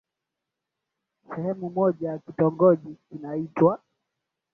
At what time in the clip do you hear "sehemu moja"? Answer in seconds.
1.29-2.09